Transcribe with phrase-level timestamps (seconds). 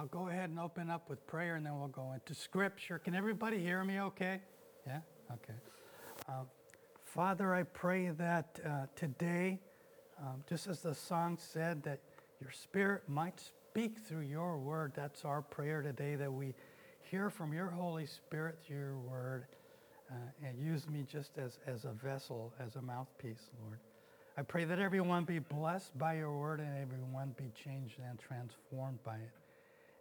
[0.00, 2.98] I'll go ahead and open up with prayer and then we'll go into scripture.
[2.98, 4.40] Can everybody hear me okay?
[4.86, 5.00] Yeah?
[5.30, 5.58] Okay.
[6.26, 6.46] Um,
[7.04, 9.60] Father, I pray that uh, today,
[10.18, 12.00] um, just as the song said, that
[12.40, 14.92] your spirit might speak through your word.
[14.96, 16.54] That's our prayer today, that we
[17.02, 19.44] hear from your Holy Spirit through your word
[20.10, 20.14] uh,
[20.48, 23.80] and use me just as, as a vessel, as a mouthpiece, Lord.
[24.38, 29.04] I pray that everyone be blessed by your word and everyone be changed and transformed
[29.04, 29.39] by it.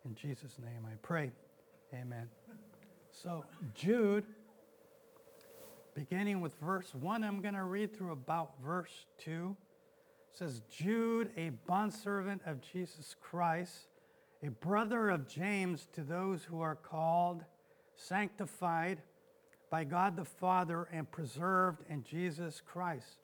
[0.05, 1.31] In Jesus' name I pray.
[1.93, 2.29] Amen.
[3.11, 4.25] So, Jude,
[5.93, 9.55] beginning with verse 1, I'm going to read through about verse 2.
[10.31, 13.87] It says, Jude, a bondservant of Jesus Christ,
[14.43, 17.43] a brother of James, to those who are called,
[17.95, 19.01] sanctified
[19.69, 23.19] by God the Father, and preserved in Jesus Christ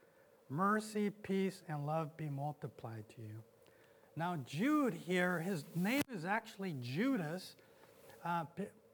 [0.50, 3.44] mercy, peace, and love be multiplied to you.
[4.18, 7.56] Now, Jude here, his name is actually Judas,
[8.24, 8.46] uh,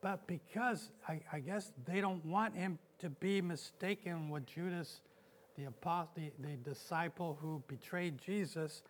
[0.02, 5.02] but because I, I, guess they don't want him to be mistaken with Judas,
[5.56, 8.82] the, apostle, the, the disciple who betrayed Jesus,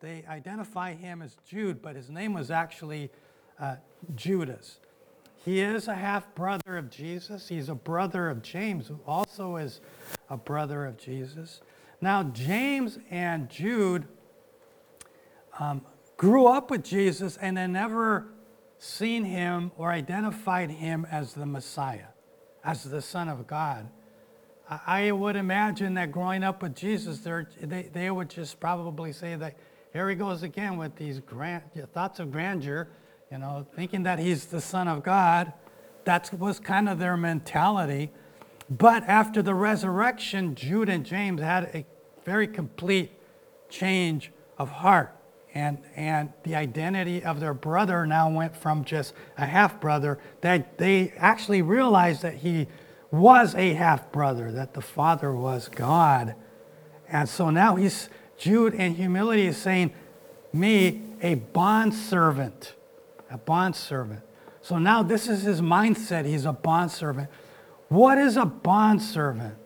[0.00, 3.10] they identify him as Jude, but his name was actually
[3.58, 3.76] uh,
[4.14, 4.78] Judas.
[5.44, 7.48] He is a half brother of Jesus.
[7.48, 9.80] He's a brother of James, who also is
[10.30, 11.60] a brother of Jesus.
[12.00, 14.06] Now, James and Jude
[15.58, 15.82] um,
[16.16, 18.28] grew up with Jesus and had never
[18.78, 22.08] seen him or identified him as the Messiah,
[22.64, 23.88] as the Son of God.
[24.86, 27.20] I would imagine that growing up with Jesus,
[27.60, 29.56] they, they would just probably say that
[29.92, 32.88] here he goes again with these grand, thoughts of grandeur,
[33.30, 35.52] you know, thinking that he's the Son of God.
[36.04, 38.10] That was kind of their mentality.
[38.70, 41.84] But after the resurrection, Jude and James had a
[42.24, 43.12] very complete
[43.68, 45.14] change of heart.
[45.54, 50.78] And, and the identity of their brother now went from just a half brother, that
[50.78, 52.68] they actually realized that he
[53.10, 56.34] was a half brother, that the father was God.
[57.06, 59.92] And so now he's, Jude in humility is saying,
[60.54, 62.74] Me, a bondservant,
[63.30, 64.22] a bondservant.
[64.62, 66.24] So now this is his mindset.
[66.24, 67.28] He's a bondservant.
[67.88, 69.56] What is a bondservant?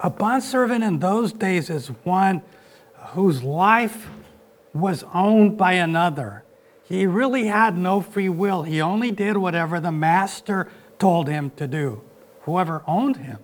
[0.00, 2.42] A bondservant in those days is one
[3.12, 4.08] whose life
[4.72, 6.44] was owned by another.
[6.84, 8.62] He really had no free will.
[8.62, 12.02] He only did whatever the master told him to do,
[12.42, 13.38] whoever owned him.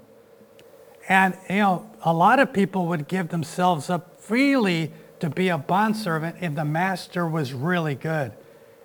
[1.08, 5.58] And, you know, a lot of people would give themselves up freely to be a
[5.58, 8.32] bondservant if the master was really good.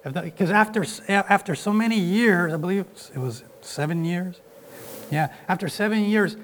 [0.04, 4.40] Because after, after so many years, I believe it was seven years,
[5.12, 6.38] yeah, after seven years,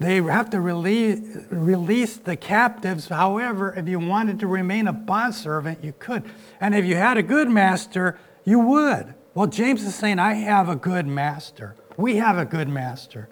[0.00, 3.08] they have to release, release the captives.
[3.08, 6.24] However, if you wanted to remain a bondservant, you could.
[6.58, 9.14] And if you had a good master, you would.
[9.34, 11.76] Well, James is saying, I have a good master.
[11.98, 13.28] We have a good master.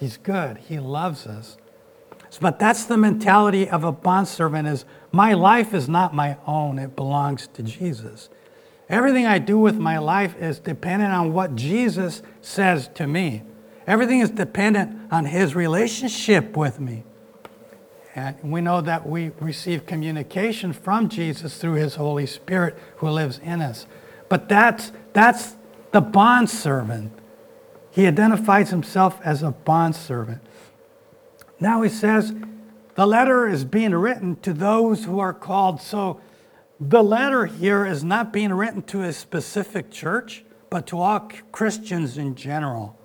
[0.00, 0.58] He's good.
[0.58, 1.56] He loves us.
[2.40, 6.80] But that's the mentality of a bondservant is my life is not my own.
[6.80, 8.28] It belongs to Jesus.
[8.88, 13.44] Everything I do with my life is dependent on what Jesus says to me.
[13.88, 17.04] Everything is dependent on his relationship with me.
[18.14, 23.40] And we know that we receive communication from Jesus through his Holy Spirit who lives
[23.42, 23.86] in us.
[24.28, 25.56] But that's, that's
[25.92, 27.12] the bondservant.
[27.90, 30.42] He identifies himself as a bondservant.
[31.58, 32.34] Now he says,
[32.94, 35.80] the letter is being written to those who are called.
[35.80, 36.20] So
[36.78, 42.18] the letter here is not being written to a specific church, but to all Christians
[42.18, 42.97] in general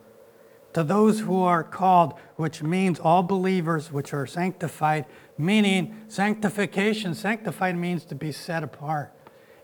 [0.74, 5.06] to those who are called, which means all believers which are sanctified,
[5.38, 7.14] meaning sanctification.
[7.14, 9.12] Sanctified means to be set apart.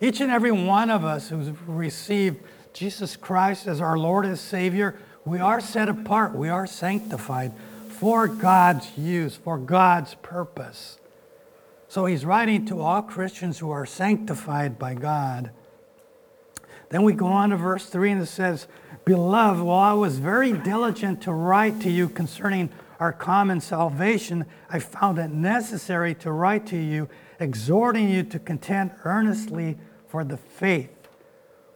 [0.02, 2.44] Each and every one of us who's received
[2.74, 7.54] Jesus Christ as our Lord and Savior, we are set apart, we are sanctified
[7.90, 11.00] for God's use, for God's purpose.
[11.90, 15.52] So he's writing to all Christians who are sanctified by God.
[16.90, 18.68] Then we go on to verse 3 and it says,
[19.10, 22.70] Beloved, while I was very diligent to write to you concerning
[23.00, 27.10] our common salvation, I found it necessary to write to you,
[27.40, 30.92] exhorting you to contend earnestly for the faith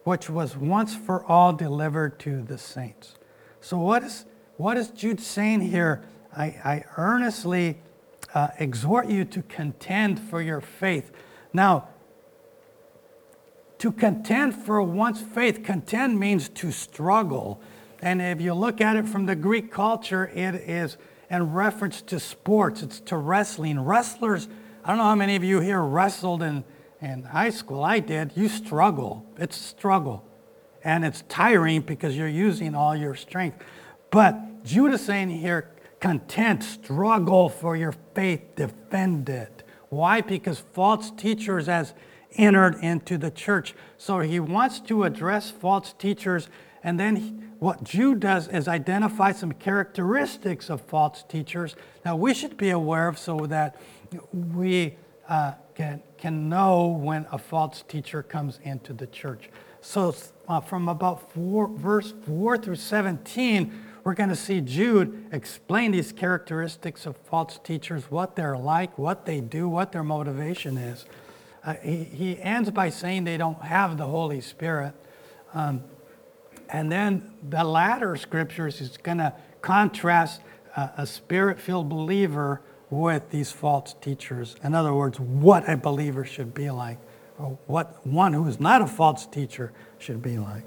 [0.04, 3.16] which was once for all delivered to the saints.
[3.60, 4.26] So, what is,
[4.56, 6.04] what is Jude saying here?
[6.36, 7.80] I, I earnestly
[8.32, 11.10] uh, exhort you to contend for your faith.
[11.52, 11.88] Now,
[13.84, 17.60] to contend for one's faith, contend means to struggle.
[18.00, 20.96] And if you look at it from the Greek culture, it is
[21.28, 23.78] in reference to sports, it's to wrestling.
[23.78, 24.48] Wrestlers,
[24.82, 26.64] I don't know how many of you here wrestled in,
[27.02, 29.26] in high school, I did, you struggle.
[29.36, 30.24] It's struggle.
[30.82, 33.62] And it's tiring because you're using all your strength.
[34.10, 39.62] But Judah saying here, content, struggle for your faith, defend it.
[39.90, 40.22] Why?
[40.22, 41.92] Because false teachers has
[42.36, 43.74] entered into the church.
[43.98, 46.48] So he wants to address false teachers.
[46.82, 52.34] And then he, what Jude does is identify some characteristics of false teachers that we
[52.34, 53.76] should be aware of so that
[54.32, 54.96] we
[55.28, 59.48] uh, can, can know when a false teacher comes into the church.
[59.80, 60.14] So
[60.48, 63.72] uh, from about four, verse 4 through 17,
[64.04, 69.24] we're going to see Jude explain these characteristics of false teachers, what they're like, what
[69.24, 71.06] they do, what their motivation is.
[71.64, 74.92] Uh, he, he ends by saying they don't have the Holy Spirit.
[75.54, 75.82] Um,
[76.68, 79.32] and then the latter scriptures is going to
[79.62, 80.40] contrast
[80.76, 84.56] uh, a spirit filled believer with these false teachers.
[84.62, 86.98] In other words, what a believer should be like,
[87.38, 90.64] or what one who is not a false teacher should be like.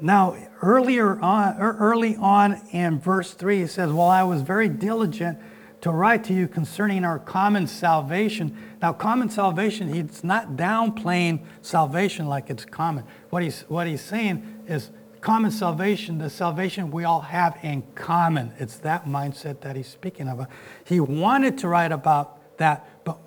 [0.00, 5.38] Now, earlier on, early on in verse 3, he says, Well, I was very diligent
[5.80, 8.56] to write to you concerning our common salvation.
[8.80, 13.04] Now, common salvation, he's not downplaying salvation like it's common.
[13.30, 14.90] What he's, what he's saying is
[15.20, 18.52] common salvation, the salvation we all have in common.
[18.58, 20.46] It's that mindset that he's speaking of.
[20.84, 23.18] He wanted to write about that, but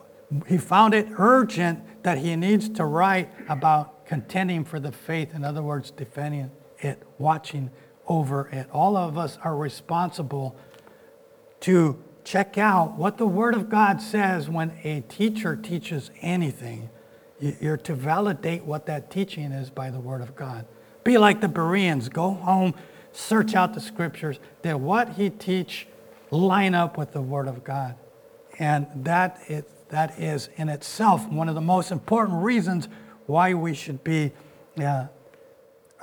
[0.47, 5.33] he found it urgent that he needs to write about contending for the faith.
[5.35, 7.69] In other words, defending it, watching
[8.07, 8.67] over it.
[8.71, 10.57] All of us are responsible
[11.61, 16.89] to check out what the Word of God says when a teacher teaches anything.
[17.39, 20.65] You're to validate what that teaching is by the Word of God.
[21.03, 22.09] Be like the Bereans.
[22.09, 22.73] Go home,
[23.11, 24.39] search out the Scriptures.
[24.61, 25.87] Did what he teach
[26.31, 27.95] line up with the Word of God?
[28.59, 32.89] And that is, that is in itself one of the most important reasons
[33.25, 34.31] why we should be
[34.83, 35.07] uh,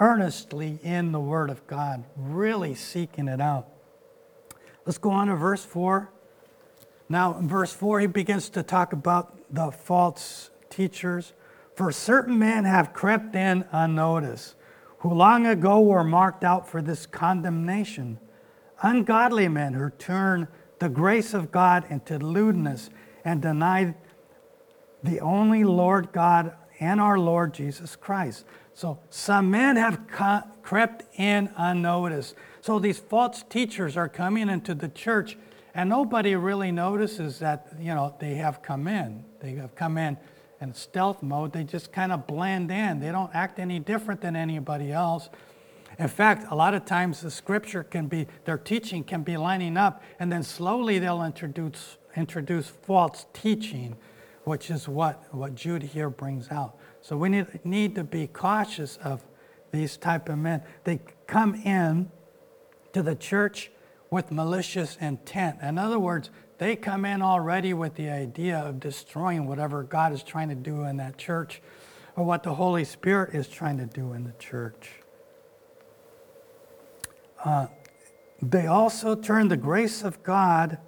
[0.01, 3.69] earnestly in the Word of God, really seeking it out.
[4.87, 6.11] Let's go on to verse 4.
[7.09, 11.33] Now, in verse 4, he begins to talk about the false teachers.
[11.75, 14.55] For certain men have crept in unnoticed,
[15.00, 18.19] who long ago were marked out for this condemnation.
[18.81, 20.49] Ungodly men who turn
[20.79, 22.91] the grace of God into lewdness
[23.25, 23.94] and deny
[25.03, 28.44] the only Lord God and our Lord Jesus Christ.
[28.75, 30.06] So some men have
[30.62, 32.35] crept in unnoticed.
[32.67, 35.39] So these false teachers are coming into the church,
[35.73, 39.25] and nobody really notices that you know they have come in.
[39.39, 40.17] They have come in
[40.61, 41.53] in stealth mode.
[41.53, 42.99] They just kind of blend in.
[42.99, 45.29] They don't act any different than anybody else.
[46.01, 49.77] In fact, a lot of times the scripture can be, their teaching can be lining
[49.77, 53.97] up, and then slowly they'll introduce, introduce false teaching,
[54.43, 56.77] which is what, what Jude here brings out.
[57.01, 59.23] So we need, need to be cautious of
[59.71, 60.62] these type of men.
[60.83, 60.99] They
[61.29, 62.11] come in
[62.97, 63.71] to the church
[64.09, 65.61] with malicious intent.
[65.61, 70.23] In other words, they come in already with the idea of destroying whatever God is
[70.23, 71.61] trying to do in that church
[72.17, 74.93] or what the Holy Spirit is trying to do in the church.
[77.45, 77.67] Uh,
[78.41, 80.79] they also turn the grace of God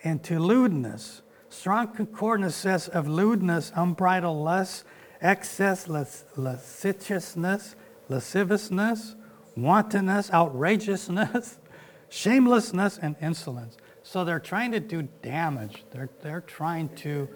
[0.00, 1.20] into lewdness.
[1.50, 4.84] Strong Concordance says of lewdness, unbridled lust,
[5.20, 7.76] excess, lasciviousness,
[8.08, 9.16] lasciviousness,
[9.56, 11.58] wantonness, outrageousness,
[12.08, 13.76] shamelessness, and insolence.
[14.02, 15.84] So they're trying to do damage.
[15.90, 17.28] They're, they're trying to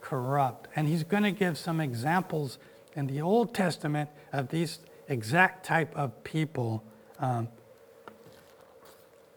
[0.00, 0.68] corrupt.
[0.76, 2.58] And he's going to give some examples
[2.94, 6.84] in the Old Testament of these exact type of people.
[7.18, 7.48] Um,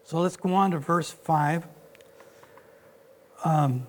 [0.04, 1.66] so let's go on to verse 5.
[3.44, 3.86] Um,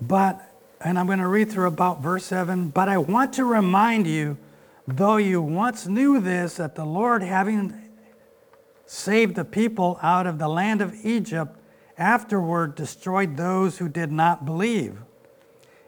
[0.00, 2.68] but and I'm going to read through about verse 7.
[2.68, 4.36] But I want to remind you,
[4.86, 7.74] though you once knew this, that the Lord, having
[8.86, 11.58] saved the people out of the land of Egypt,
[11.98, 14.98] afterward destroyed those who did not believe.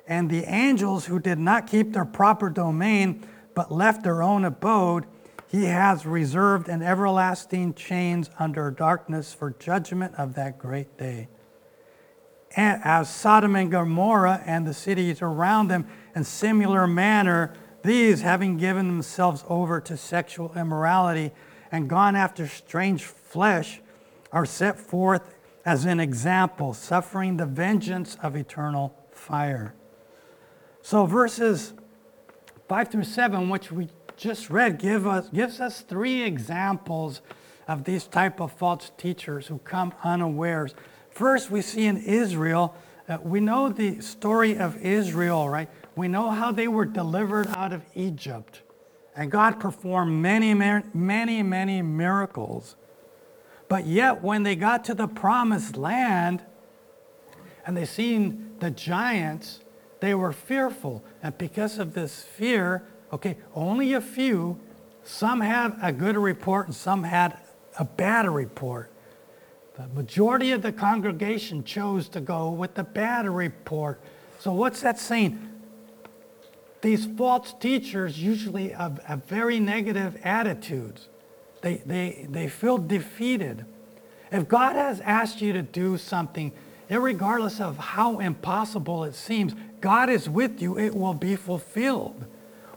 [0.06, 5.04] And the angels who did not keep their proper domain, but left their own abode,
[5.48, 11.28] he has reserved in everlasting chains under darkness for judgment of that great day
[12.54, 17.54] And as Sodom and Gomorrah and the cities around them in similar manner,
[17.88, 21.32] these, having given themselves over to sexual immorality
[21.72, 23.80] and gone after strange flesh,
[24.30, 29.74] are set forth as an example, suffering the vengeance of eternal fire.
[30.82, 31.72] So verses
[32.68, 37.22] 5 through 7, which we just read, give us, gives us three examples
[37.66, 40.74] of these type of false teachers who come unawares
[41.10, 42.76] First, we see in Israel
[43.08, 45.70] Uh, we know the story of Israel, right?
[45.98, 48.62] We know how they were delivered out of Egypt.
[49.16, 52.76] And God performed many, many, many miracles.
[53.68, 56.40] But yet, when they got to the promised land
[57.66, 59.58] and they seen the giants,
[59.98, 61.02] they were fearful.
[61.20, 64.60] And because of this fear, okay, only a few,
[65.02, 67.36] some had a good report and some had
[67.76, 68.92] a bad report.
[69.76, 74.00] The majority of the congregation chose to go with the bad report.
[74.38, 75.57] So, what's that saying?
[76.80, 81.08] These false teachers usually have, very negative attitudes.
[81.60, 83.64] They, they, they feel defeated.
[84.30, 86.52] If God has asked you to do something,
[86.88, 92.26] regardless of how impossible it seems, God is with you, it will be fulfilled.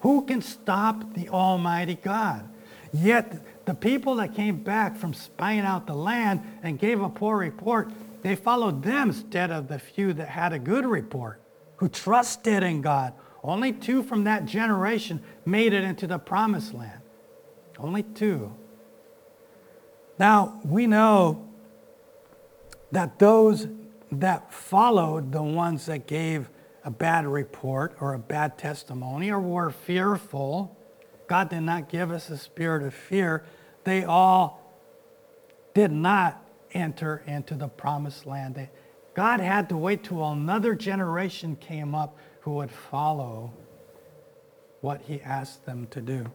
[0.01, 2.50] Who can stop the Almighty God?
[2.91, 7.38] Yet the people that came back from spying out the land and gave a poor
[7.38, 7.91] report,
[8.24, 11.41] they followed them instead of the few that had a good report,
[11.77, 13.13] who trusted in God.
[13.43, 17.01] Only two from that generation made it into the promised land.
[17.79, 18.53] Only two.
[20.19, 21.48] Now, we know
[22.91, 23.67] that those
[24.12, 26.50] that followed the ones that gave
[26.83, 30.75] a bad report or a bad testimony or were fearful,
[31.27, 33.43] God did not give us a spirit of fear.
[33.83, 34.62] They all
[35.74, 36.43] did not
[36.74, 38.67] enter into the promised land.
[39.13, 43.51] God had to wait till another generation came up who would follow
[44.81, 46.25] what he asked them to do.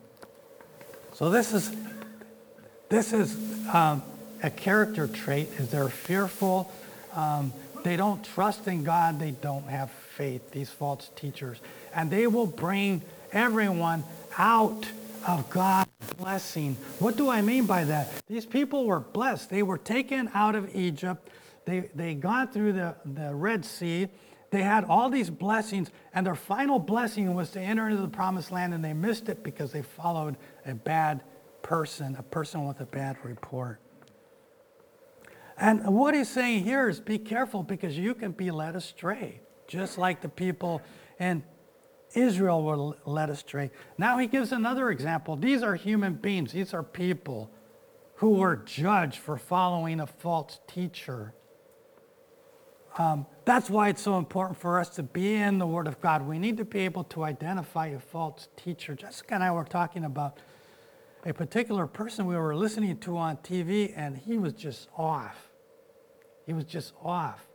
[1.12, 1.74] So this is
[2.88, 3.36] this is
[3.72, 4.02] um,
[4.42, 6.70] a character trait is they're fearful.
[7.14, 9.18] Um, they don't trust in God.
[9.18, 11.58] They don't have faith, these false teachers.
[11.94, 14.04] And they will bring everyone
[14.38, 14.86] out
[15.26, 16.76] of God's blessing.
[16.98, 18.08] What do I mean by that?
[18.26, 19.50] These people were blessed.
[19.50, 21.28] They were taken out of Egypt.
[21.64, 24.08] They, they got through the, the Red Sea.
[24.56, 28.50] They had all these blessings, and their final blessing was to enter into the promised
[28.50, 31.22] land, and they missed it because they followed a bad
[31.60, 33.82] person, a person with a bad report.
[35.58, 39.98] And what he's saying here is be careful because you can be led astray, just
[39.98, 40.80] like the people
[41.20, 41.44] in
[42.14, 43.70] Israel were led astray.
[43.98, 45.36] Now he gives another example.
[45.36, 47.50] These are human beings, these are people
[48.14, 51.34] who were judged for following a false teacher.
[52.98, 56.26] Um, that's why it's so important for us to be in the Word of God.
[56.26, 58.94] We need to be able to identify a false teacher.
[58.94, 60.38] Jessica and I were talking about
[61.24, 65.50] a particular person we were listening to on TV, and he was just off.
[66.46, 67.46] He was just off,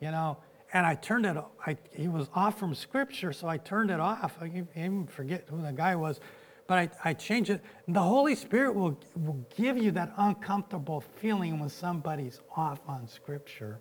[0.00, 0.38] you know.
[0.72, 1.36] And I turned it.
[1.66, 4.36] I, he was off from Scripture, so I turned it off.
[4.40, 6.20] I even forget who the guy was,
[6.66, 7.62] but I, I changed it.
[7.86, 13.06] And the Holy Spirit will will give you that uncomfortable feeling when somebody's off on
[13.06, 13.80] Scripture.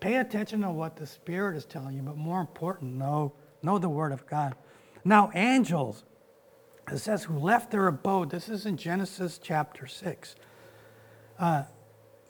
[0.00, 3.88] Pay attention to what the Spirit is telling you, but more important, know know the
[3.88, 4.54] Word of God.
[5.04, 6.04] Now, angels
[6.90, 8.30] it says, who left their abode.
[8.30, 10.34] This is in Genesis chapter 6.
[11.38, 11.62] Uh,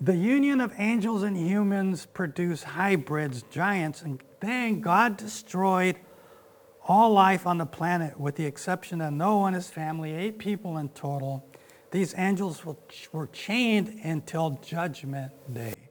[0.00, 5.96] the union of angels and humans produced hybrids, giants, and then God destroyed
[6.86, 10.78] all life on the planet with the exception of Noah and his family, eight people
[10.78, 11.46] in total.
[11.90, 12.62] These angels
[13.12, 15.89] were chained until judgment day.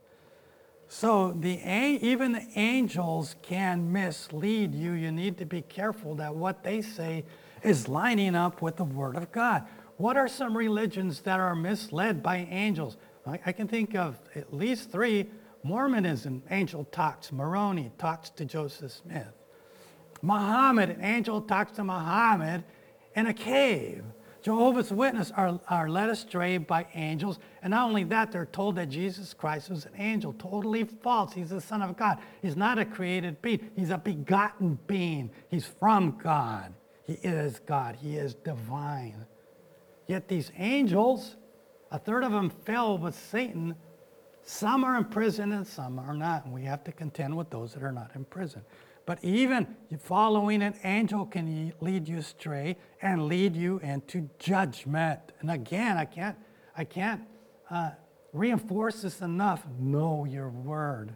[0.91, 1.59] So the
[2.03, 4.93] even the angels can mislead you.
[4.93, 7.25] You need to be careful that what they say
[7.63, 9.65] is lining up with the Word of God.
[9.97, 12.97] What are some religions that are misled by angels?
[13.27, 15.29] I, I can think of at least three.
[15.61, 17.31] Mormonism, angel talks.
[17.31, 19.33] Moroni talks to Joseph Smith.
[20.23, 22.63] Muhammad, an angel talks to Muhammad
[23.15, 24.03] in a cave.
[24.41, 27.37] Jehovah's Witnesses are, are led astray by angels.
[27.61, 30.33] And not only that, they're told that Jesus Christ was an angel.
[30.33, 31.33] Totally false.
[31.33, 32.19] He's the Son of God.
[32.41, 35.31] He's not a created being, He's a begotten being.
[35.49, 36.73] He's from God.
[37.03, 39.25] He is God, He is divine.
[40.07, 41.35] Yet these angels,
[41.91, 43.75] a third of them fell with Satan.
[44.43, 46.45] Some are in prison and some are not.
[46.45, 48.63] And we have to contend with those that are not in prison.
[49.05, 55.19] But even following an angel can lead you astray and lead you into judgment.
[55.39, 56.37] And again, I can't,
[56.77, 57.21] I can't
[57.69, 57.91] uh,
[58.33, 59.65] reinforce this enough.
[59.79, 61.15] Know your word.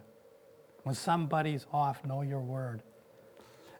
[0.82, 2.82] When somebody's off, know your word.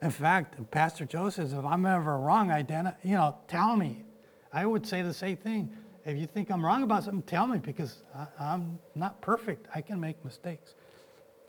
[0.01, 4.03] In fact, Pastor Joe says, if I'm ever wrong, identi- you know, tell me.
[4.51, 5.75] I would say the same thing.
[6.05, 9.67] If you think I'm wrong about something, tell me because I, am not perfect.
[9.73, 10.75] I can make mistakes.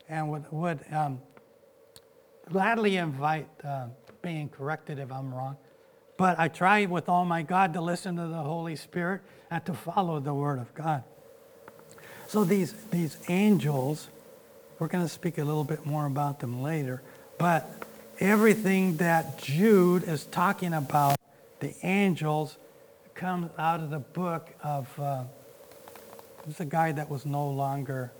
[0.09, 1.21] And would, would um,
[2.50, 3.88] gladly invite uh,
[4.23, 5.56] being corrected if I'm wrong.
[6.16, 9.75] But I try with all my God to listen to the Holy Spirit and to
[9.75, 11.04] follow the Word of God.
[12.28, 14.09] So these, these angels
[14.78, 17.02] we're going to speak a little bit more about them later.
[17.38, 17.87] But
[18.21, 21.16] everything that Jude is talking about,
[21.61, 22.59] the angels,
[23.14, 25.00] comes out of the book of.
[25.00, 25.25] Uh,
[26.45, 28.12] there's a guy that was no longer.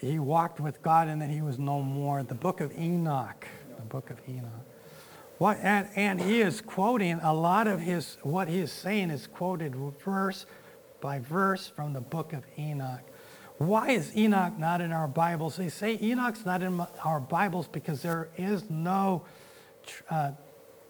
[0.00, 2.22] He walked with God and then he was no more.
[2.22, 3.46] The book of Enoch.
[3.76, 4.50] The book of Enoch.
[5.38, 9.26] What, and, and he is quoting a lot of his, what he is saying is
[9.26, 10.46] quoted verse
[11.04, 13.02] by verse from the book of Enoch.
[13.58, 15.56] Why is Enoch not in our Bibles?
[15.56, 19.22] They say Enoch's not in our Bibles because there is no
[20.08, 20.30] uh,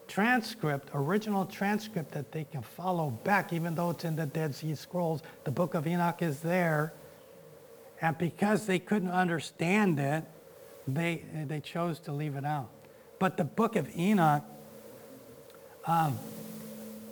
[0.06, 4.76] transcript, original transcript that they can follow back, even though it's in the Dead Sea
[4.76, 5.20] Scrolls.
[5.42, 6.92] The book of Enoch is there.
[8.00, 10.22] And because they couldn't understand it,
[10.86, 12.70] they, they chose to leave it out.
[13.18, 14.44] But the book of Enoch
[15.86, 16.16] um,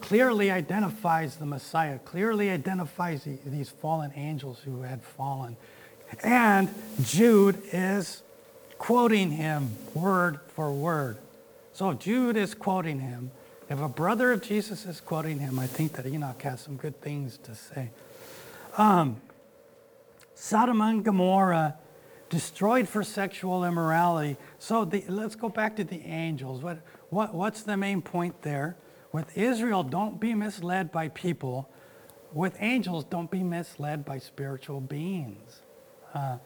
[0.02, 5.56] clearly identifies the Messiah, clearly identifies the, these fallen angels who had fallen.
[6.22, 6.68] And
[7.02, 8.22] Jude is
[8.78, 11.16] quoting him word for word.
[11.72, 13.30] So Jude is quoting him,
[13.70, 17.00] if a brother of Jesus is quoting him, I think that Enoch has some good
[17.00, 17.90] things to say.
[18.76, 19.22] Um,
[20.34, 21.76] Sodom and Gomorrah
[22.28, 24.36] destroyed for sexual immorality.
[24.58, 26.62] So the, let's go back to the angels.
[26.62, 26.78] What,
[27.08, 28.76] what, what's the main point there?
[29.12, 31.68] With Israel, don't be misled by people.
[32.32, 35.60] With angels, don't be misled by spiritual beings.
[36.14, 36.38] Uh,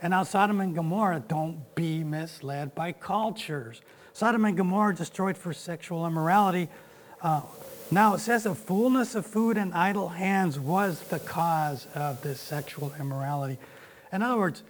[0.00, 3.82] and now Sodom and Gomorrah, don't be misled by cultures.
[4.12, 6.68] Sodom and Gomorrah destroyed for sexual immorality.
[7.20, 7.42] Uh,
[7.90, 12.40] now it says the fullness of food and idle hands was the cause of this
[12.40, 13.58] sexual immorality.
[14.12, 14.62] In other words,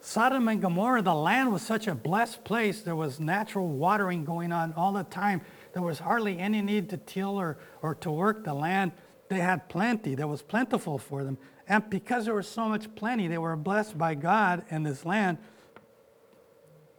[0.00, 2.82] Sodom and Gomorrah, the land was such a blessed place.
[2.82, 5.40] There was natural watering going on all the time.
[5.74, 8.92] There was hardly any need to till or, or to work the land.
[9.28, 10.14] They had plenty.
[10.14, 11.36] There was plentiful for them.
[11.68, 15.38] And because there was so much plenty, they were blessed by God in this land.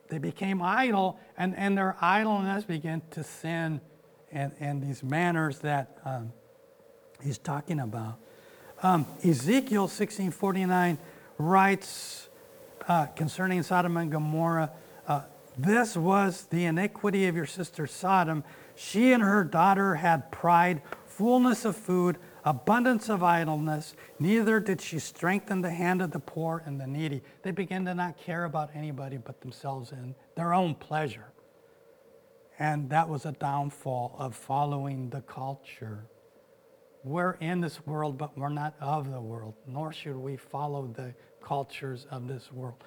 [0.10, 3.82] They became idle, and, and their idleness began to sin
[4.32, 6.33] and, and these manners that um,
[7.24, 8.20] he's talking about.
[8.83, 10.98] Um, Ezekiel 1649
[11.38, 12.27] writes
[12.88, 14.72] uh, concerning Sodom and Gomorrah,
[15.07, 15.22] uh,
[15.57, 18.44] this was the iniquity of your sister Sodom.
[18.75, 23.96] She and her daughter had pride, fullness of food, abundance of idleness.
[24.20, 27.24] Neither did she strengthen the hand of the poor and the needy.
[27.42, 31.31] They began to not care about anybody but themselves and their own pleasure.
[32.59, 36.05] And that was a downfall of following the culture.
[37.03, 41.14] We're in this world, but we're not of the world, nor should we follow the
[41.42, 42.83] cultures of this world.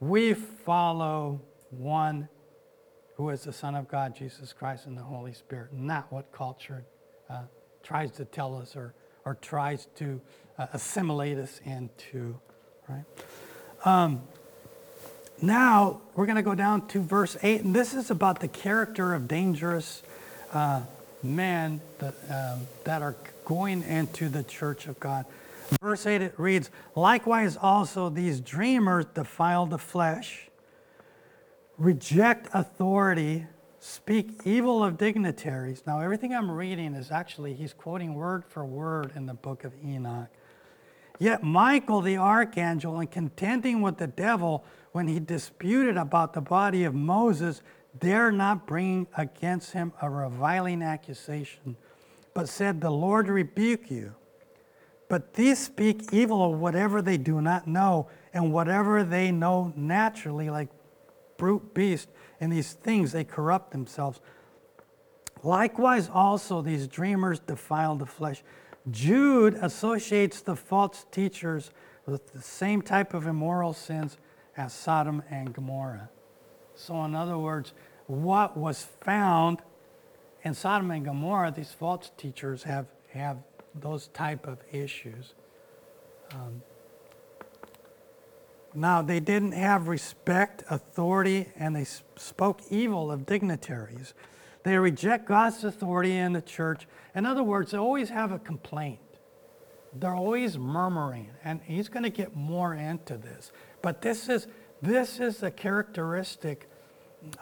[0.00, 2.28] We follow one
[3.14, 6.84] who is the Son of God, Jesus Christ, and the Holy Spirit, not what culture
[7.30, 7.42] uh,
[7.82, 10.20] tries to tell us or, or tries to
[10.58, 12.38] uh, assimilate us into,
[12.88, 13.04] right?
[13.84, 14.22] Um,
[15.40, 19.14] now we're going to go down to verse 8, and this is about the character
[19.14, 20.02] of dangerous
[20.52, 20.82] uh,
[21.22, 25.26] men that, um, that are going into the church of God.
[25.80, 30.48] Verse 8 it reads, Likewise also these dreamers defile the flesh,
[31.78, 33.46] reject authority,
[33.78, 35.82] speak evil of dignitaries.
[35.86, 39.72] Now, everything I'm reading is actually, he's quoting word for word in the book of
[39.84, 40.28] Enoch.
[41.18, 46.84] Yet Michael the archangel, in contending with the devil when he disputed about the body
[46.84, 47.62] of Moses,
[47.98, 51.76] dare not bring against him a reviling accusation,
[52.32, 54.14] but said, The Lord rebuke you.
[55.08, 60.50] But these speak evil of whatever they do not know, and whatever they know naturally,
[60.50, 60.68] like
[61.36, 62.08] brute beast,
[62.40, 64.20] and these things they corrupt themselves.
[65.42, 68.42] Likewise, also, these dreamers defile the flesh.
[68.90, 71.70] Jude associates the false teachers
[72.06, 74.18] with the same type of immoral sins
[74.56, 76.08] as Sodom and Gomorrah.
[76.74, 77.72] So, in other words,
[78.06, 79.60] what was found
[80.42, 83.38] in Sodom and Gomorrah, these false teachers have, have
[83.74, 85.34] those type of issues.
[86.32, 86.62] Um,
[88.74, 94.14] now, they didn't have respect, authority, and they spoke evil of dignitaries.
[94.64, 96.86] They reject God's authority in the church.
[97.14, 98.98] In other words, they always have a complaint.
[99.92, 103.52] They're always murmuring, and he's going to get more into this.
[103.80, 104.48] But this is,
[104.82, 106.68] this is a characteristic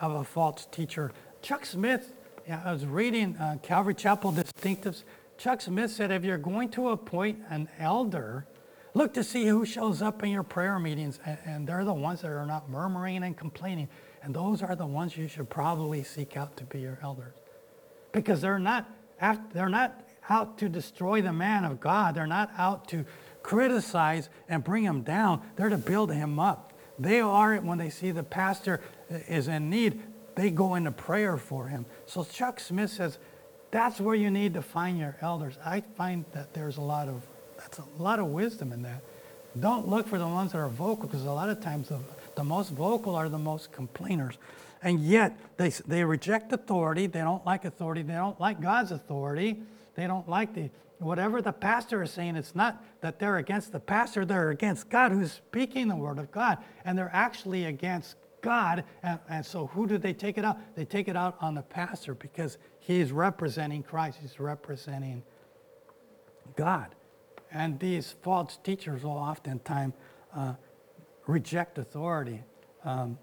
[0.00, 1.12] of a false teacher.
[1.40, 2.12] Chuck Smith,
[2.48, 5.04] I was reading uh, Calvary Chapel Distinctives.
[5.38, 8.46] Chuck Smith said, if you're going to appoint an elder,
[8.94, 12.20] Look to see who shows up in your prayer meetings, and, and they're the ones
[12.20, 13.88] that are not murmuring and complaining.
[14.22, 17.34] And those are the ones you should probably seek out to be your elders.
[18.12, 18.88] Because they're not,
[19.52, 22.14] they're not out to destroy the man of God.
[22.14, 23.04] They're not out to
[23.42, 25.42] criticize and bring him down.
[25.56, 26.72] They're to build him up.
[26.98, 30.00] They are, when they see the pastor is in need,
[30.36, 31.86] they go into prayer for him.
[32.06, 33.18] So Chuck Smith says,
[33.70, 35.58] that's where you need to find your elders.
[35.64, 37.26] I find that there's a lot of,
[37.62, 39.02] that's a lot of wisdom in that.
[39.58, 41.98] Don't look for the ones that are vocal because a lot of times the,
[42.34, 44.36] the most vocal are the most complainers.
[44.82, 47.06] And yet they, they reject authority.
[47.06, 48.02] They don't like authority.
[48.02, 49.62] They don't like God's authority.
[49.94, 53.80] They don't like the, whatever the pastor is saying, it's not that they're against the
[53.80, 56.58] pastor, they're against God who's speaking the word of God.
[56.84, 58.84] And they're actually against God.
[59.02, 60.58] And, and so who do they take it out?
[60.74, 65.22] They take it out on the pastor because he's representing Christ, he's representing
[66.56, 66.94] God.
[67.52, 69.94] And these false teachers will oftentimes
[70.34, 70.54] uh,
[71.26, 72.42] reject authority
[72.84, 73.18] um,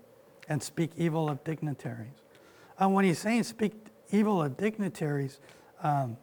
[0.48, 2.14] and speak evil of dignitaries.
[2.82, 3.74] Uh, when he's saying speak
[4.12, 5.40] evil of dignitaries,
[5.82, 6.18] um,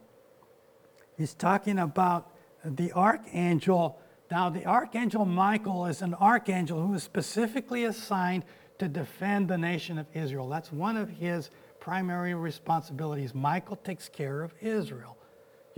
[1.17, 2.31] he's talking about
[2.63, 3.99] the archangel.
[4.31, 8.43] Now, the archangel Michael is an archangel who is specifically assigned
[8.79, 10.47] to defend the nation of Israel.
[10.47, 13.33] That's one of his primary responsibilities.
[13.33, 15.16] Michael takes care of Israel.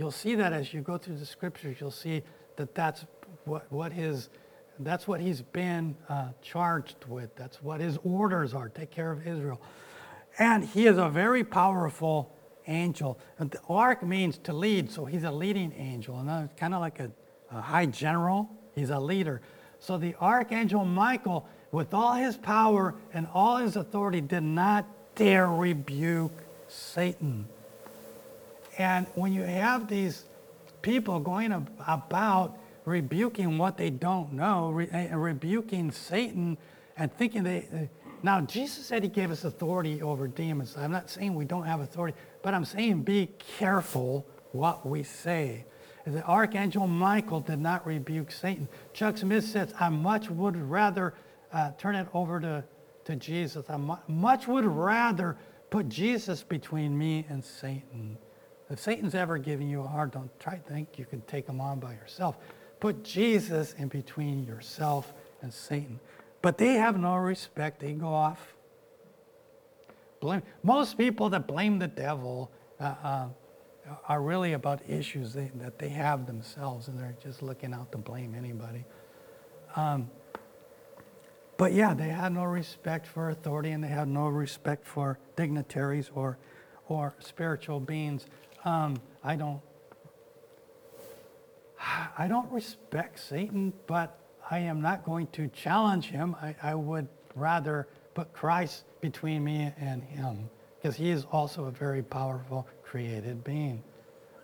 [0.00, 1.76] You'll see that as you go through the scriptures.
[1.78, 2.22] You'll see
[2.56, 3.04] that that's
[3.44, 4.30] what, what his
[4.78, 7.36] that's what he's been uh, charged with.
[7.36, 8.70] That's what his orders are.
[8.70, 9.60] Take care of Israel.
[10.38, 12.34] And he is a very powerful
[12.66, 13.20] angel.
[13.38, 16.18] And the ark means to lead, so he's a leading angel.
[16.18, 17.10] And kind of like a,
[17.52, 19.42] a high general, he's a leader.
[19.80, 25.48] So the archangel Michael with all his power and all his authority, did not dare
[25.48, 26.32] rebuke
[26.68, 27.46] Satan.
[28.80, 30.24] And when you have these
[30.80, 31.52] people going
[31.86, 36.56] about rebuking what they don't know, re- eh, rebuking Satan,
[36.96, 37.68] and thinking they.
[37.70, 37.78] Uh,
[38.22, 40.78] now, Jesus said he gave us authority over demons.
[40.78, 45.66] I'm not saying we don't have authority, but I'm saying be careful what we say.
[46.06, 48.66] The archangel Michael did not rebuke Satan.
[48.94, 51.12] Chuck Smith says, I much would rather
[51.52, 52.64] uh, turn it over to,
[53.04, 53.68] to Jesus.
[53.68, 55.36] I much would rather
[55.68, 58.16] put Jesus between me and Satan.
[58.70, 61.60] If Satan's ever giving you a hard don't try to think you can take him
[61.60, 62.36] on by yourself.
[62.78, 66.00] Put Jesus in between yourself and Satan.
[66.40, 67.80] But they have no respect.
[67.80, 68.54] They go off.
[70.20, 70.42] Blame.
[70.62, 73.28] Most people that blame the devil uh, uh,
[74.08, 77.98] are really about issues they, that they have themselves, and they're just looking out to
[77.98, 78.84] blame anybody.
[79.76, 80.10] Um,
[81.56, 86.10] but yeah, they had no respect for authority and they had no respect for dignitaries
[86.14, 86.38] or,
[86.88, 88.24] or spiritual beings.
[88.64, 89.60] Um, I don't,
[92.18, 94.18] I don't respect Satan, but
[94.50, 96.36] I am not going to challenge him.
[96.42, 101.70] I, I would rather put Christ between me and him because he is also a
[101.70, 103.82] very powerful created being.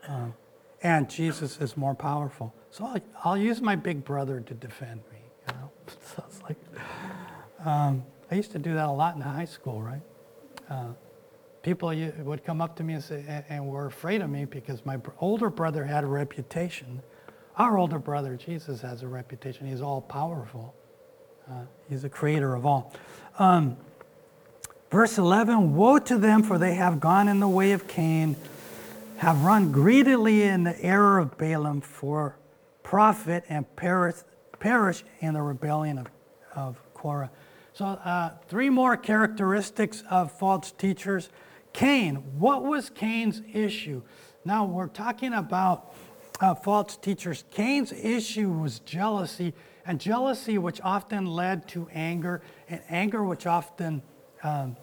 [0.07, 0.35] Um,
[0.83, 2.55] and Jesus is more powerful.
[2.71, 5.19] So I'll, I'll, use my big brother to defend me.
[5.49, 5.71] You know,
[6.15, 6.57] so it's like,
[7.65, 10.03] um, I used to do that a lot in high school, right?
[10.71, 10.89] Uh,
[11.67, 14.97] people would come up to me and, say, and were afraid of me because my
[15.19, 17.03] older brother had a reputation.
[17.57, 19.67] Our older brother, Jesus, has a reputation.
[19.67, 20.77] He's all powerful.
[21.51, 22.95] Uh, he's the creator of all.
[23.41, 23.77] Um,
[24.93, 28.37] verse 11 Woe to them, for they have gone in the way of Cain,
[29.17, 32.39] have run greedily in the error of Balaam for
[32.85, 34.19] profit, and perish,
[34.61, 36.07] perish in the rebellion of,
[36.55, 37.33] of Korah.
[37.73, 41.29] So, uh, three more characteristics of false teachers.
[41.77, 44.01] Cain, what was Cain's issue?
[44.47, 45.95] Now, we're talking about
[46.41, 47.45] uh, false teachers.
[47.51, 49.53] Cain's issue was jealousy,
[49.85, 54.01] and jealousy, which often led to anger, and anger, which often
[54.43, 54.75] um,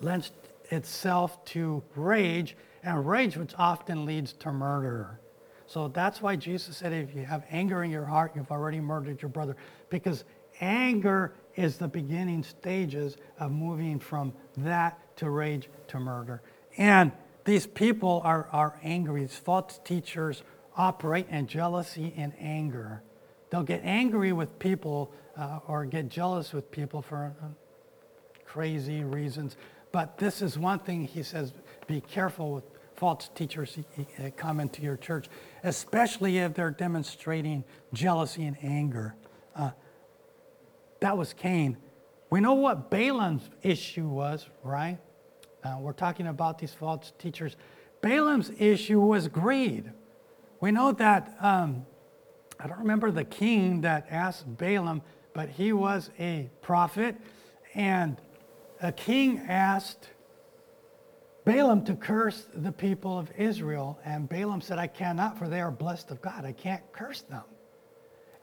[0.00, 0.32] lends
[0.70, 5.20] itself to rage, and rage, which often leads to murder.
[5.66, 9.20] So that's why Jesus said, if you have anger in your heart, you've already murdered
[9.20, 9.54] your brother,
[9.90, 10.24] because
[10.62, 16.42] anger is the beginning stages of moving from that to rage to murder.
[16.76, 17.12] And
[17.44, 19.22] these people are, are angry.
[19.22, 20.42] These false teachers
[20.76, 23.02] operate in jealousy and anger.
[23.50, 27.46] They'll get angry with people uh, or get jealous with people for uh,
[28.44, 29.56] crazy reasons.
[29.92, 31.52] But this is one thing he says
[31.86, 32.64] be careful with
[32.96, 33.78] false teachers
[34.36, 35.28] come into your church,
[35.62, 39.14] especially if they're demonstrating jealousy and anger.
[39.54, 39.70] Uh,
[41.00, 41.76] that was Cain.
[42.30, 44.98] We know what Balaam's issue was, right?
[45.66, 47.56] Uh, we're talking about these false teachers.
[48.00, 49.90] Balaam's issue was greed.
[50.60, 51.86] We know that, um,
[52.60, 55.02] I don't remember the king that asked Balaam,
[55.34, 57.16] but he was a prophet,
[57.74, 58.16] and
[58.80, 60.08] a king asked
[61.44, 65.72] Balaam to curse the people of Israel, and Balaam said, I cannot, for they are
[65.72, 66.44] blessed of God.
[66.44, 67.44] I can't curse them.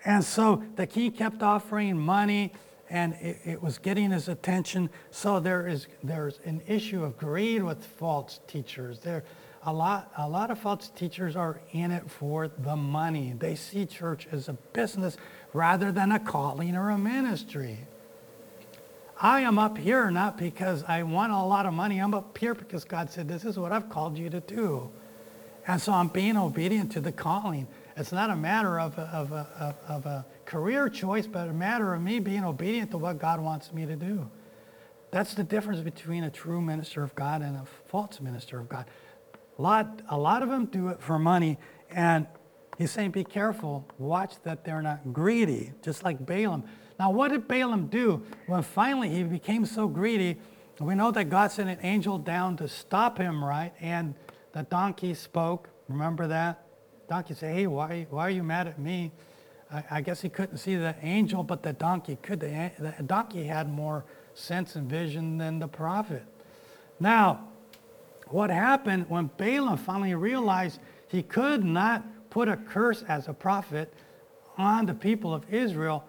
[0.03, 2.51] And so the king kept offering money
[2.93, 4.88] and it, it, was getting his attention.
[5.10, 8.99] So there is there's an issue of greed with false teachers.
[8.99, 9.23] There
[9.65, 13.34] a lot a lot of false teachers are in it for the money.
[13.38, 15.17] They see church as a business
[15.53, 17.79] rather than a calling or a ministry.
[19.19, 21.97] I am up here not because I want a lot of money.
[21.97, 24.91] I'm up here because God said, This is what I've called you to do.
[25.65, 27.67] And so I'm being obedient to the calling.
[27.95, 31.93] It's not a matter of a, of a, of a career choice, but a matter
[31.93, 34.29] of me being obedient to what God wants me to do.
[35.12, 38.86] That's the difference between a true minister of God and a false minister of God.
[39.60, 41.60] A lot, a lot of them do it for money,
[41.91, 42.25] and
[42.79, 43.86] he's saying, be careful.
[43.99, 46.63] Watch that they're not greedy, just like Balaam.
[46.99, 50.39] Now, what did Balaam do when finally he became so greedy?
[50.79, 53.71] We know that God sent an angel down to stop him, right?
[53.79, 54.15] And
[54.53, 55.69] the donkey spoke.
[55.88, 56.62] Remember that?
[57.13, 59.12] Donkey said, hey, why, why are you mad at me?
[59.71, 62.39] I, I guess he couldn't see the angel, but the donkey could.
[62.39, 66.23] The, the donkey had more sense and vision than the prophet.
[66.99, 67.47] Now,
[68.30, 73.93] what happened when Balaam finally realized he could not put a curse as a prophet
[74.58, 76.04] on the people of Israel,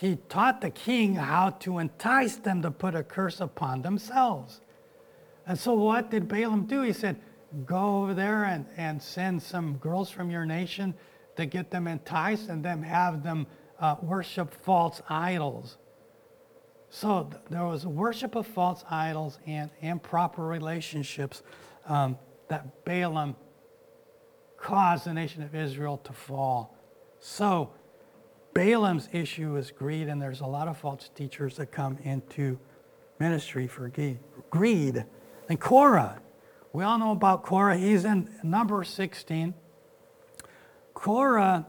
[0.00, 4.60] he taught the king how to entice them to put a curse upon themselves.
[5.44, 6.82] And so, what did Balaam do?
[6.82, 7.20] He said,
[7.64, 10.94] go over there and, and send some girls from your nation
[11.36, 13.46] to get them enticed and then have them
[13.78, 15.78] uh, worship false idols.
[16.90, 21.42] So th- there was worship of false idols and improper relationships
[21.86, 23.36] um, that Balaam
[24.56, 26.76] caused the nation of Israel to fall.
[27.20, 27.70] So
[28.54, 32.58] Balaam's issue is greed, and there's a lot of false teachers that come into
[33.18, 33.92] ministry for
[34.50, 35.04] greed.
[35.48, 36.20] And Korah,
[36.76, 37.78] we all know about Korah.
[37.78, 39.54] He's in number 16.
[40.92, 41.66] Korah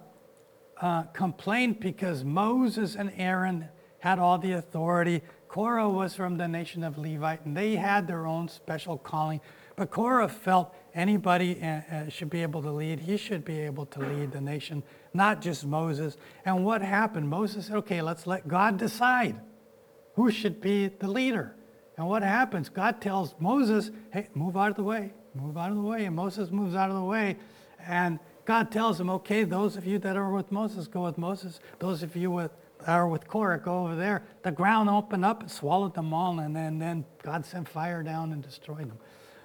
[0.81, 5.21] uh, complained because Moses and Aaron had all the authority.
[5.47, 9.39] Korah was from the nation of Levite, and they had their own special calling.
[9.77, 12.99] But Korah felt anybody uh, uh, should be able to lead.
[12.99, 16.17] He should be able to lead the nation, not just Moses.
[16.43, 17.29] And what happened?
[17.29, 19.39] Moses said, okay, let's let God decide
[20.15, 21.55] who should be the leader.
[21.97, 22.69] And what happens?
[22.69, 26.05] God tells Moses, hey, move out of the way, move out of the way.
[26.05, 27.37] And Moses moves out of the way.
[27.85, 31.59] And God tells him, okay, those of you that are with Moses, go with Moses.
[31.79, 32.51] Those of you with,
[32.85, 34.23] are with Korah, go over there.
[34.43, 36.39] The ground opened up and swallowed them all.
[36.39, 38.99] And then, then God sent fire down and destroyed them.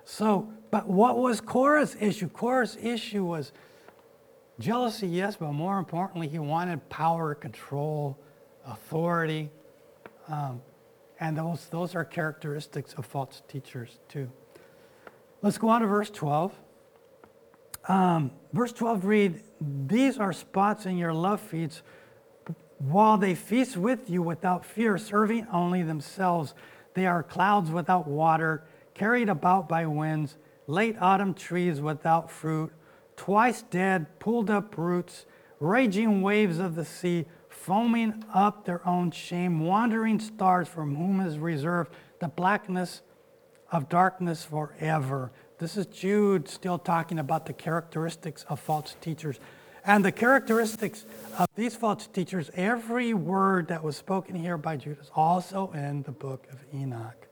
[0.05, 2.29] So, but what was Korah's issue?
[2.29, 3.53] Korah's issue was
[4.59, 8.19] jealousy, yes, but more importantly, he wanted power, control,
[8.67, 9.51] authority.
[10.29, 10.61] Um,
[11.23, 14.29] and those, those are characteristics of false teachers, too.
[15.41, 16.53] Let's go on to verse 12.
[17.87, 19.41] Um, verse 12 read,
[19.87, 21.83] These are spots in your love feasts,
[22.79, 26.55] while they feast with you without fear, serving only themselves.
[26.95, 32.73] They are clouds without water, carried about by winds, late autumn trees without fruit,
[33.15, 35.25] twice dead, pulled up roots,
[35.61, 41.39] raging waves of the sea, foaming up their own shame, wandering stars from whom is
[41.39, 43.03] reserved the blackness
[43.71, 45.33] of darkness forever.
[45.59, 49.39] This is Jude still talking about the characteristics of false teachers.
[49.85, 51.05] And the characteristics
[51.39, 56.03] of these false teachers, every word that was spoken here by Jude is also in
[56.03, 57.27] the book of Enoch.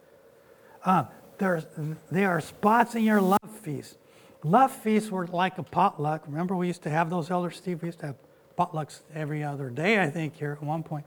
[0.84, 1.04] Uh,
[1.38, 3.96] there are spots in your love feast.
[4.42, 6.22] Love feasts were like a potluck.
[6.26, 7.82] Remember, we used to have those, Elder Steve?
[7.82, 8.16] We used to have
[8.56, 11.06] potlucks every other day, I think, here at one point.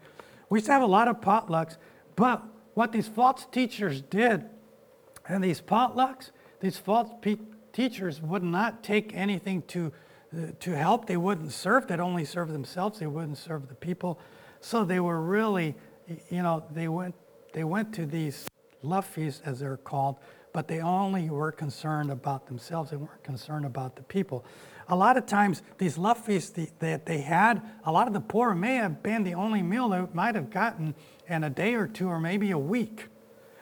[0.49, 1.77] We used to have a lot of potlucks,
[2.15, 4.45] but what these false teachers did,
[5.27, 7.37] and these potlucks, these false pe-
[7.71, 9.91] teachers would not take anything to,
[10.35, 11.05] uh, to help.
[11.05, 11.87] They wouldn't serve.
[11.87, 12.99] They'd only serve themselves.
[12.99, 14.19] They wouldn't serve the people.
[14.59, 15.75] So they were really,
[16.29, 17.15] you know, they went,
[17.53, 18.47] they went to these
[18.81, 20.17] love feasts, as they're called,
[20.53, 22.91] but they only were concerned about themselves.
[22.91, 24.45] They weren't concerned about the people
[24.87, 28.53] a lot of times these love feasts that they had, a lot of the poor
[28.53, 30.95] may have been the only meal they might have gotten
[31.27, 33.07] in a day or two or maybe a week.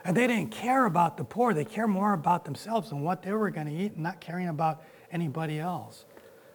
[0.03, 1.53] And they didn't care about the poor.
[1.53, 4.47] They care more about themselves and what they were going to eat and not caring
[4.47, 6.05] about anybody else.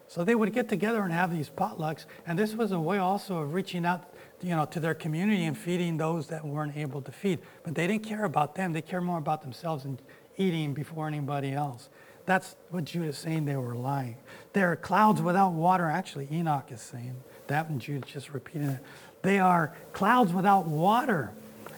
[0.08, 2.06] So they would get together and have these potlucks.
[2.26, 5.56] And this was a way also of reaching out you know, to their community and
[5.56, 7.38] feeding those that weren't able to feed.
[7.62, 8.72] But they didn't care about them.
[8.72, 10.00] They cared more about themselves and
[10.36, 11.88] eating before anybody else.
[12.24, 14.16] That's what Jude is saying they were lying.
[14.52, 15.88] There are clouds without water.
[15.88, 17.14] Actually, Enoch is saying
[17.46, 18.80] that, and Jude's just repeating it.
[19.22, 21.32] They are clouds without water.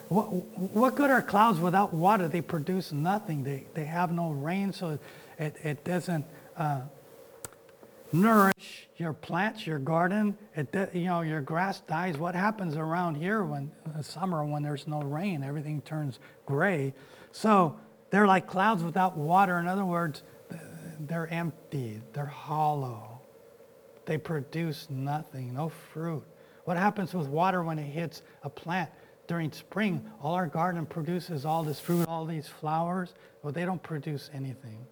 [0.09, 2.29] What, what good are clouds without water?
[2.29, 3.45] They produce nothing.
[3.45, 4.99] They, they have no rain, so
[5.39, 6.25] it, it doesn't,
[6.57, 6.81] uh,
[8.13, 10.37] nourish your plants, your garden.
[10.57, 12.17] It, you know, your grass dies.
[12.17, 13.71] What happens around here when
[14.03, 15.43] summer when there's no rain?
[15.43, 16.95] Everything turns gray.
[17.33, 17.77] So
[18.11, 19.59] they're like clouds without water.
[19.59, 20.23] In other words,
[21.01, 22.01] they're empty.
[22.13, 23.21] They're hollow.
[24.07, 26.25] They produce nothing, no fruit.
[26.65, 28.91] What happens with water when it hits a plant
[29.27, 30.11] during spring?
[30.23, 33.15] All our garden produces all this fruit, all these flowers.
[33.43, 34.87] Well, they don't produce anything.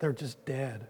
[0.00, 0.86] They're just dead.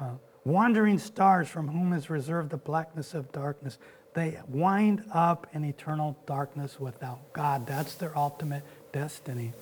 [0.00, 0.12] Uh,
[0.44, 3.78] wandering stars from whom is reserved the blackness of darkness.
[4.14, 7.66] They wind up in eternal darkness without God.
[7.66, 9.52] That's their ultimate destiny.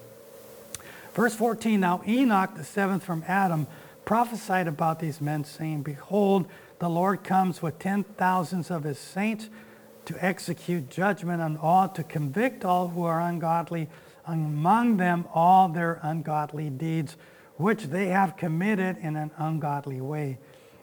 [1.14, 3.66] Verse 14 Now Enoch, the seventh from Adam,
[4.04, 6.46] prophesied about these men, saying, Behold,
[6.80, 9.48] the Lord comes with ten thousands of his saints
[10.06, 13.88] to execute judgment on all, to convict all who are ungodly,
[14.26, 17.16] among them all their ungodly deeds,
[17.56, 20.38] which they have committed in an ungodly way,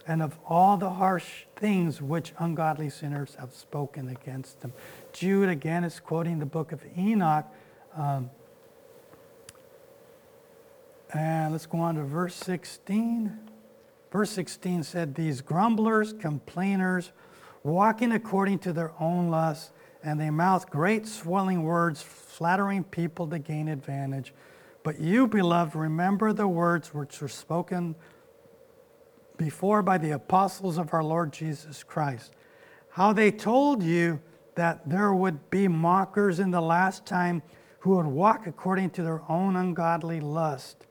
[0.07, 4.71] and of all the harsh things which ungodly sinners have spoken against them.
[5.11, 7.45] Jude again is quoting the book of Enoch.
[7.95, 8.31] Um,
[11.13, 13.37] and let's go on to verse 16.
[14.11, 17.11] Verse 16 said, These grumblers, complainers,
[17.63, 19.71] walking according to their own lusts,
[20.03, 24.33] and they mouth great swelling words, flattering people to gain advantage.
[24.83, 27.95] But you, beloved, remember the words which were spoken
[29.37, 32.33] before by the apostles of our Lord Jesus Christ,
[32.89, 34.19] how they told you
[34.55, 37.41] that there would be mockers in the last time
[37.79, 40.85] who would walk according to their own ungodly lust.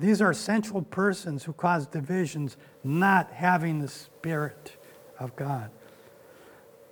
[0.00, 4.78] These are central persons who cause divisions, not having the Spirit
[5.18, 5.70] of God.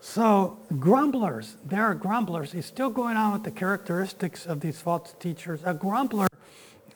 [0.00, 2.52] So, grumblers, there are grumblers.
[2.52, 5.62] He's still going on with the characteristics of these false teachers.
[5.64, 6.26] A grumbler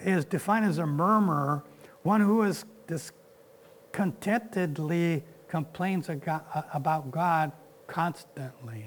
[0.01, 1.65] is defined as a murmurer,
[2.03, 7.53] one who is discontentedly complains about God
[7.87, 8.85] constantly.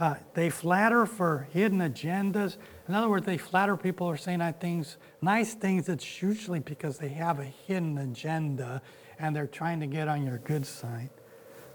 [0.00, 2.56] Uh, they flatter for hidden agendas.
[2.88, 5.90] In other words, they flatter people are saying things, nice things.
[5.90, 8.80] It's usually because they have a hidden agenda
[9.18, 11.10] and they're trying to get on your good side.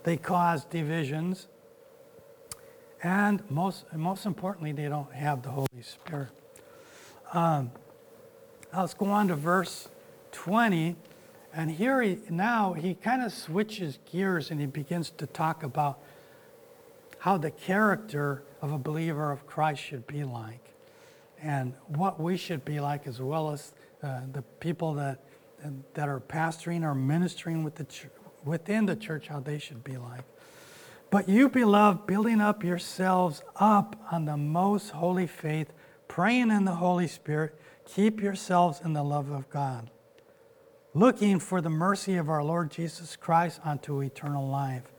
[0.04, 1.48] They cause divisions.
[3.04, 6.30] And most, most importantly, they don't have the Holy Spirit.
[7.32, 7.70] Um,
[8.76, 9.88] let's go on to verse
[10.32, 10.96] 20.
[11.54, 16.00] And here he, now he kind of switches gears and he begins to talk about
[17.26, 20.76] how the character of a believer of Christ should be like
[21.42, 25.24] and what we should be like as well as uh, the people that,
[25.96, 28.06] that are pastoring or ministering with the ch-
[28.44, 30.24] within the church, how they should be like.
[31.10, 35.74] But you, beloved, building up yourselves up on the most holy faith,
[36.08, 39.90] praying in the Holy Spirit, keep yourselves in the love of God,
[40.94, 44.92] looking for the mercy of our Lord Jesus Christ unto eternal life.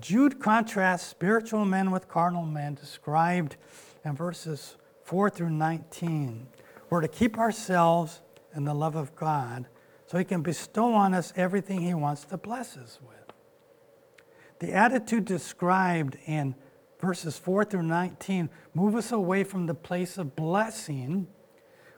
[0.00, 3.56] Jude contrasts spiritual men with carnal men described
[4.04, 6.46] in verses 4 through 19.
[6.90, 8.20] We're to keep ourselves
[8.54, 9.66] in the love of God
[10.06, 13.16] so He can bestow on us everything He wants to bless us with.
[14.58, 16.54] The attitude described in
[17.00, 21.26] verses 4 through 19 move us away from the place of blessing.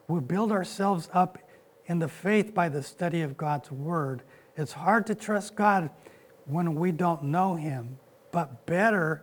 [0.06, 1.38] We build ourselves up
[1.86, 4.22] in the faith by the study of God's Word.
[4.56, 5.90] It's hard to trust God
[6.52, 7.98] when we don't know him.
[8.30, 9.22] But better,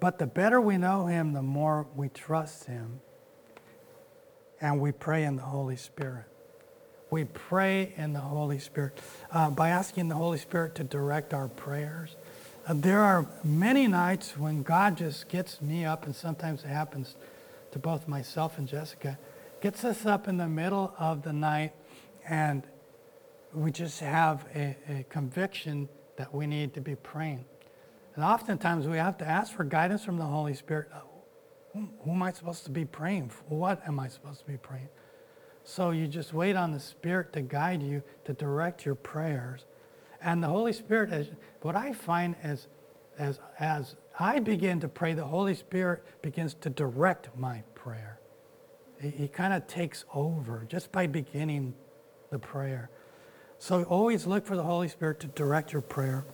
[0.00, 3.00] but the better we know him, the more we trust him.
[4.60, 6.24] And we pray in the Holy Spirit.
[7.10, 8.98] We pray in the Holy Spirit
[9.30, 12.16] uh, by asking the Holy Spirit to direct our prayers.
[12.66, 17.14] Uh, there are many nights when God just gets me up, and sometimes it happens
[17.70, 19.18] to both myself and Jessica,
[19.60, 21.74] gets us up in the middle of the night,
[22.28, 22.64] and
[23.54, 27.44] we just have a, a conviction that we need to be praying.
[28.14, 30.88] And oftentimes we have to ask for guidance from the Holy Spirit.
[30.92, 31.00] Uh,
[31.72, 33.44] who, who am I supposed to be praying for?
[33.48, 34.88] What am I supposed to be praying?
[35.64, 39.66] So you just wait on the Spirit to guide you, to direct your prayers.
[40.22, 41.28] And the Holy Spirit, is,
[41.60, 42.68] what I find as,
[43.18, 48.20] as, as I begin to pray, the Holy Spirit begins to direct my prayer.
[49.00, 51.74] He, he kind of takes over just by beginning
[52.30, 52.90] the prayer.
[53.58, 56.24] So always look for the Holy Spirit to direct your prayer.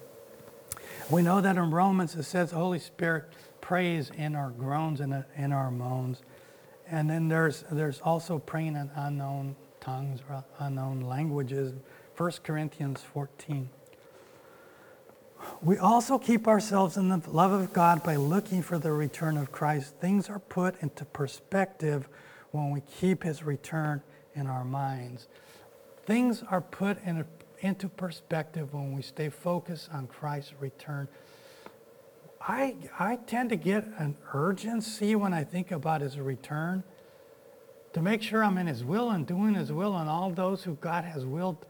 [1.10, 3.24] We know that in Romans it says the Holy Spirit
[3.60, 6.22] prays in our groans and in our moans.
[6.88, 11.74] And then there's, there's also praying in unknown tongues or unknown languages.
[12.16, 13.68] 1 Corinthians 14.
[15.60, 19.50] We also keep ourselves in the love of God by looking for the return of
[19.50, 19.96] Christ.
[20.00, 22.08] Things are put into perspective
[22.50, 24.02] when we keep his return
[24.34, 25.28] in our minds
[26.07, 27.24] things are put in,
[27.61, 31.09] into perspective when we stay focused on Christ's return.
[32.40, 36.82] I, I tend to get an urgency when I think about his return
[37.92, 40.74] to make sure I'm in his will and doing his will, and all those who
[40.76, 41.64] God has willed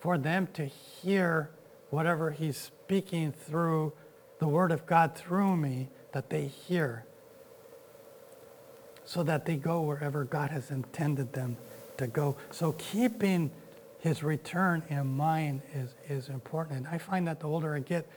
[0.00, 1.50] for them to hear
[1.90, 3.92] whatever he's speaking through
[4.40, 7.04] the word of God through me, that they hear
[9.04, 11.56] so that they go wherever God has intended them
[11.98, 12.36] to go.
[12.50, 13.50] So keeping
[14.00, 16.78] his return in mind is, is important.
[16.78, 18.08] And I find that the older I get,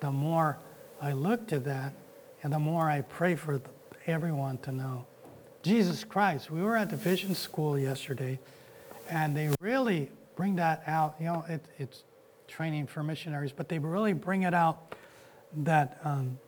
[0.00, 0.58] the more
[1.00, 1.94] I look to that
[2.42, 3.60] and the more I pray for
[4.06, 5.06] everyone to know.
[5.62, 8.38] Jesus Christ, we were at the vision school yesterday
[9.08, 11.16] and they really bring that out.
[11.18, 12.04] You know, it, it's
[12.46, 14.94] training for missionaries, but they really bring it out
[15.56, 16.38] that um,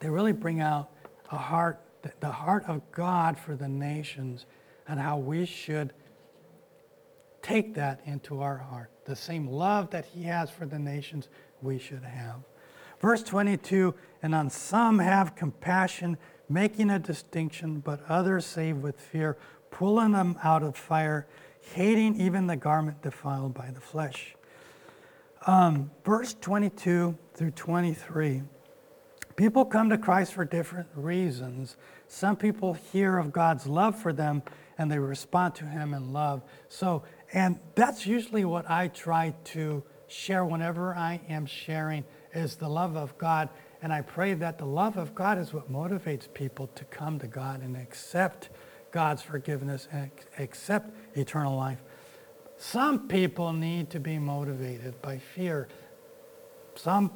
[0.00, 0.90] they really bring out
[1.30, 1.80] a heart
[2.20, 4.46] the heart of God for the nations
[4.86, 5.92] and how we should
[7.42, 8.90] take that into our heart.
[9.04, 11.28] The same love that He has for the nations,
[11.62, 12.36] we should have.
[13.00, 16.18] Verse 22 And on some have compassion,
[16.48, 19.36] making a distinction, but others save with fear,
[19.70, 21.26] pulling them out of fire,
[21.60, 24.34] hating even the garment defiled by the flesh.
[25.46, 28.42] Um, verse 22 through 23.
[29.36, 31.76] People come to Christ for different reasons.
[32.08, 34.42] Some people hear of God's love for them
[34.78, 36.42] and they respond to Him in love.
[36.68, 42.04] So, and that's usually what I try to share whenever I am sharing
[42.34, 43.48] is the love of God.
[43.82, 47.26] And I pray that the love of God is what motivates people to come to
[47.26, 48.48] God and accept
[48.90, 51.78] God's forgiveness and accept eternal life.
[52.56, 55.68] Some people need to be motivated by fear.
[56.74, 57.12] Some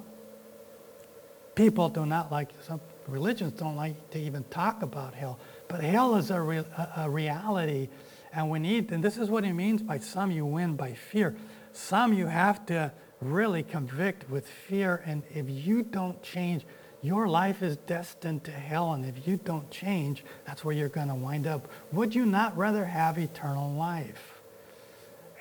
[1.54, 5.38] people do not like, some religions don't like to even talk about hell.
[5.68, 6.64] But hell is a, re,
[6.96, 7.88] a, reality.
[8.34, 11.36] And we need, and this is what he means by some you win by fear.
[11.72, 15.02] Some you have to really convict with fear.
[15.04, 16.64] And if you don't change,
[17.02, 18.92] your life is destined to hell.
[18.92, 21.68] And if you don't change, that's where you're going to wind up.
[21.92, 24.40] Would you not rather have eternal life?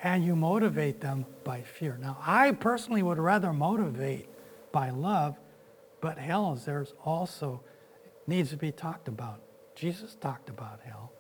[0.04, 1.98] And you motivate them by fear.
[2.02, 4.28] Now, I personally would rather motivate
[4.72, 5.38] by love
[6.02, 7.62] but hell is there's also
[8.28, 9.40] needs to be talked about.
[9.76, 11.12] Jesus talked about hell.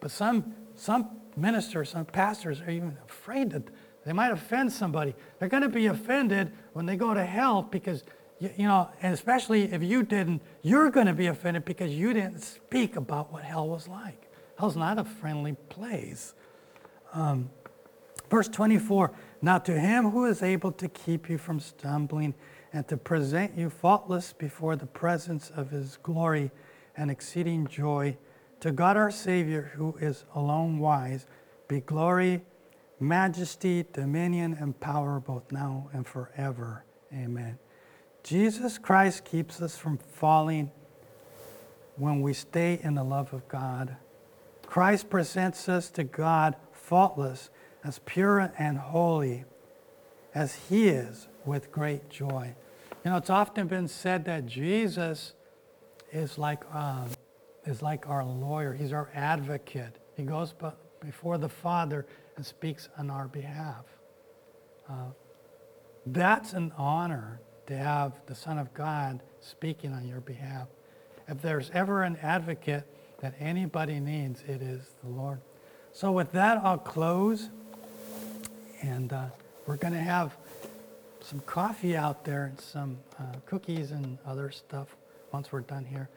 [0.00, 3.64] But some some ministers, some pastors are even afraid that
[4.04, 5.14] they might offend somebody.
[5.38, 8.04] They're going to be offended when they go to hell because
[8.42, 12.12] you, you know, and especially if you didn't, you're going to be offended because you
[12.12, 14.28] didn't speak about what hell was like.
[14.58, 16.34] Hell's not a friendly place.
[17.12, 17.50] Um,
[18.30, 22.34] verse 24 Now to him who is able to keep you from stumbling
[22.72, 26.50] and to present you faultless before the presence of his glory
[26.96, 28.16] and exceeding joy.
[28.62, 31.26] To God our Savior, who is alone wise,
[31.66, 32.42] be glory,
[33.00, 36.84] majesty, dominion, and power both now and forever.
[37.12, 37.58] Amen.
[38.22, 40.70] Jesus Christ keeps us from falling
[41.96, 43.96] when we stay in the love of God.
[44.64, 47.50] Christ presents us to God faultless,
[47.82, 49.44] as pure and holy
[50.36, 52.54] as He is with great joy.
[53.04, 55.32] You know, it's often been said that Jesus
[56.12, 57.08] is like, um,
[57.64, 58.72] is like our lawyer.
[58.72, 59.98] He's our advocate.
[60.16, 60.54] He goes
[61.00, 62.06] before the Father
[62.36, 63.84] and speaks on our behalf.
[64.88, 65.10] Uh,
[66.06, 70.68] that's an honor to have the Son of God speaking on your behalf.
[71.28, 72.84] If there's ever an advocate
[73.20, 75.40] that anybody needs, it is the Lord.
[75.92, 77.50] So, with that, I'll close.
[78.80, 79.26] And uh,
[79.66, 80.36] we're going to have
[81.20, 84.96] some coffee out there and some uh, cookies and other stuff
[85.30, 86.08] once we're done here.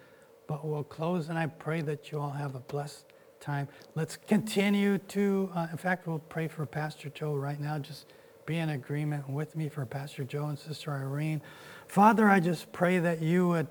[0.48, 3.06] But we'll close, and I pray that you all have a blessed
[3.40, 3.68] time.
[3.96, 7.80] Let's continue to, uh, in fact, we'll pray for Pastor Joe right now.
[7.80, 8.06] Just
[8.46, 11.42] be in agreement with me for Pastor Joe and Sister Irene.
[11.88, 13.68] Father, I just pray that you would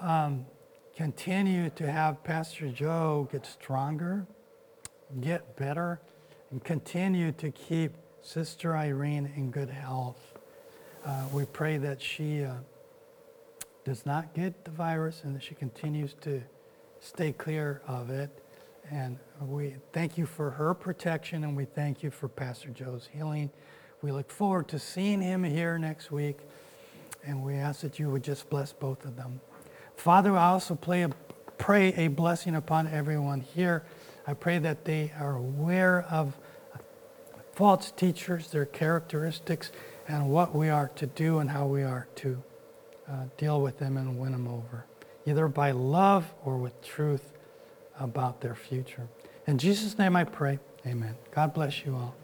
[0.00, 0.46] um,
[0.96, 4.26] continue to have Pastor Joe get stronger,
[5.20, 6.00] get better,
[6.50, 10.34] and continue to keep Sister Irene in good health.
[11.04, 12.54] Uh, we pray that she uh,
[13.86, 16.42] does not get the virus and that she continues to
[16.98, 18.42] stay clear of it.
[18.90, 23.48] And we thank you for her protection and we thank you for Pastor Joe's healing.
[24.02, 26.40] We look forward to seeing him here next week.
[27.24, 29.40] And we ask that you would just bless both of them.
[29.94, 31.08] Father, I also a,
[31.56, 33.84] pray a blessing upon everyone here.
[34.26, 36.36] I pray that they are aware of
[37.52, 39.70] false teachers, their characteristics,
[40.08, 42.42] and what we are to do and how we are to
[43.08, 44.84] uh, deal with them and win them over,
[45.26, 47.32] either by love or with truth
[48.00, 49.08] about their future.
[49.46, 51.14] In Jesus' name I pray, amen.
[51.30, 52.14] God bless you all.